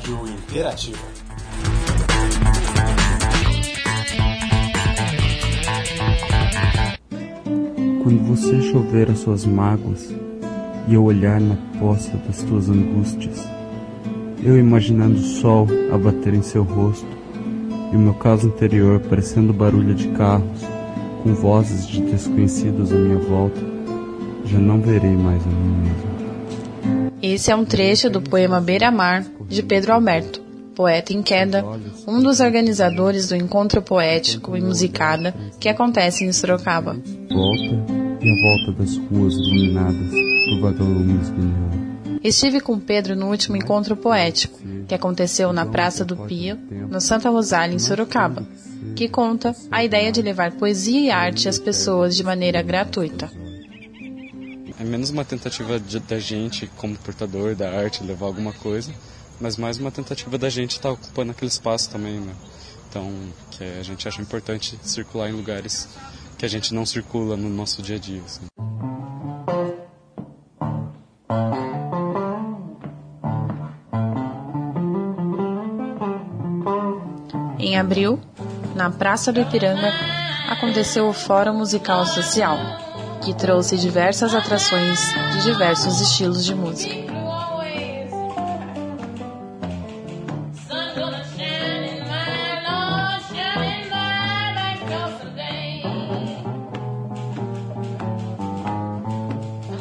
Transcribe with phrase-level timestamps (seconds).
[0.00, 0.98] Rádio Interativa.
[8.02, 10.10] Quando você chover as suas mágoas
[10.88, 13.46] e eu olhar na poça das tuas angústias,
[14.42, 17.06] eu imaginando o sol a bater em seu rosto
[17.92, 20.62] e o meu caso interior parecendo barulho de carros,
[21.22, 23.60] com vozes de desconhecidos à minha volta,
[24.46, 26.09] já não verei mais a mim mesmo.
[27.22, 30.40] Esse é um trecho do poema Beira-Mar, de Pedro Alberto,
[30.74, 31.64] poeta em queda,
[32.08, 36.94] um dos organizadores do encontro poético e musicada que acontece em Sorocaba.
[37.30, 41.90] Volta e a volta das ruas iluminadas por vagalumes guinhando.
[42.24, 47.28] Estive com Pedro no último encontro poético, que aconteceu na Praça do Pio, no Santa
[47.30, 48.46] Rosália, em Sorocaba,
[48.96, 53.30] que conta a ideia de levar poesia e arte às pessoas de maneira gratuita.
[54.80, 58.90] É menos uma tentativa de, da gente, como portador da arte, levar alguma coisa,
[59.38, 62.32] mas mais uma tentativa da gente estar tá ocupando aquele espaço também, né?
[62.88, 63.12] Então,
[63.50, 65.86] que a gente acha importante circular em lugares
[66.38, 68.22] que a gente não circula no nosso dia a dia.
[68.24, 68.46] Assim.
[77.58, 78.18] Em abril,
[78.74, 79.92] na Praça do Ipiranga,
[80.48, 82.56] aconteceu o Fórum Musical Social,
[83.22, 84.98] que trouxe diversas atrações
[85.32, 87.10] de diversos estilos de música.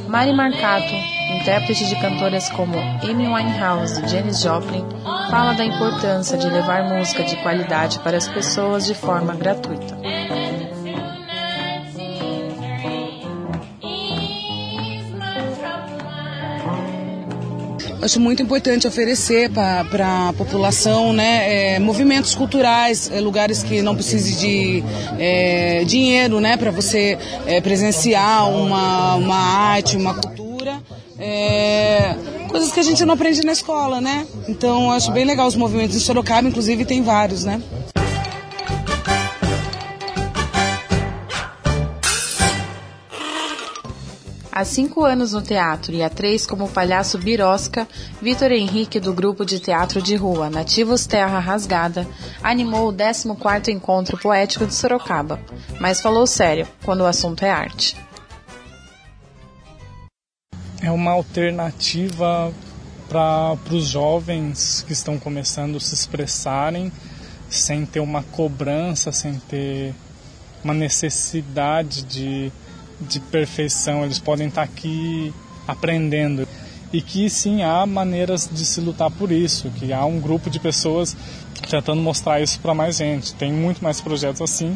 [0.07, 0.93] Mari Marcato,
[1.39, 4.83] intérprete de cantoras como Amy Winehouse e Janis Joplin,
[5.29, 9.95] fala da importância de levar música de qualidade para as pessoas de forma gratuita.
[18.01, 23.95] Acho muito importante oferecer para a população né, é, movimentos culturais, é, lugares que não
[23.95, 24.83] precise de
[25.17, 30.79] é, dinheiro né, para você é, presenciar uma, uma arte, uma cultura.
[31.21, 32.15] É,
[32.49, 34.25] coisas que a gente não aprende na escola, né?
[34.47, 37.61] Então acho bem legal os movimentos em Sorocaba, inclusive tem vários, né?
[44.51, 47.87] Há cinco anos no teatro e há três como palhaço birosca,
[48.19, 52.07] Vitor Henrique, do grupo de teatro de rua Nativos Terra Rasgada,
[52.41, 55.39] animou o 14º Encontro Poético de Sorocaba,
[55.79, 57.95] mas falou sério quando o assunto é arte.
[60.81, 62.51] É uma alternativa
[63.07, 66.91] para os jovens que estão começando a se expressarem
[67.49, 69.93] sem ter uma cobrança, sem ter
[70.63, 72.51] uma necessidade de
[73.01, 75.33] de perfeição, eles podem estar aqui
[75.67, 76.47] aprendendo.
[76.91, 80.59] E que sim, há maneiras de se lutar por isso, que há um grupo de
[80.59, 81.15] pessoas
[81.69, 83.33] tentando mostrar isso para mais gente.
[83.35, 84.75] Tem muito mais projetos assim,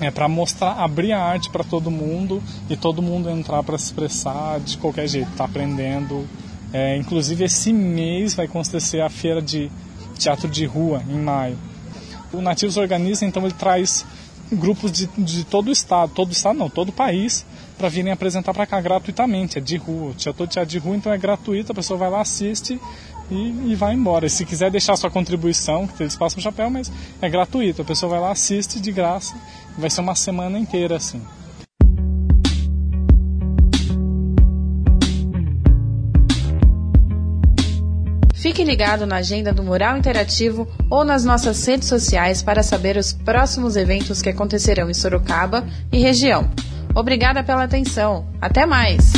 [0.00, 3.86] é para mostrar, abrir a arte para todo mundo e todo mundo entrar para se
[3.86, 6.26] expressar de qualquer jeito, tá aprendendo.
[6.72, 9.70] É, inclusive esse mês vai acontecer a feira de
[10.18, 11.58] teatro de rua em maio.
[12.32, 14.04] O Nativos organiza, então ele traz
[14.52, 17.44] grupos de, de todo o estado, todo o estado não, todo o país,
[17.78, 20.12] para virem apresentar para cá gratuitamente, é de rua.
[20.14, 22.78] Teatro, teatro de rua então é gratuito, a pessoa vai lá, assiste
[23.30, 24.26] e, e vai embora.
[24.26, 26.90] E se quiser deixar sua contribuição, que eles passam o chapéu, mas
[27.22, 29.36] é gratuito, a pessoa vai lá, assiste de graça,
[29.78, 31.22] vai ser uma semana inteira assim.
[38.34, 43.12] Fique ligado na agenda do Mural Interativo ou nas nossas redes sociais para saber os
[43.12, 46.48] próximos eventos que acontecerão em Sorocaba e região.
[46.98, 48.26] Obrigada pela atenção.
[48.40, 49.17] Até mais!